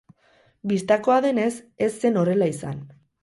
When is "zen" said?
2.05-2.19